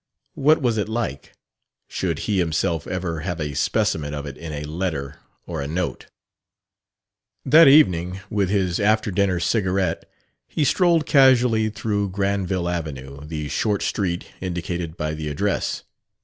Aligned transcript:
What 0.33 0.63
was 0.63 0.79
it 0.79 0.89
like? 0.89 1.33
Should 1.87 2.17
he 2.25 2.39
himself 2.39 2.87
ever 2.87 3.19
have 3.19 3.39
a 3.39 3.53
specimen 3.53 4.15
of 4.15 4.25
it 4.25 4.35
in 4.35 4.51
a 4.51 4.63
letter 4.63 5.19
or 5.45 5.61
a 5.61 5.67
note? 5.67 6.07
That 7.45 7.67
evening, 7.67 8.19
with 8.27 8.49
his 8.49 8.79
after 8.79 9.11
dinner 9.11 9.39
cigarette, 9.39 10.09
he 10.47 10.63
strolled 10.63 11.05
casually 11.05 11.69
through 11.69 12.09
Granville 12.09 12.67
Avenue, 12.67 13.27
the 13.27 13.47
short 13.47 13.83
street 13.83 14.25
indicated 14.41 14.97
by 14.97 15.13
the 15.13 15.27
address. 15.29 15.83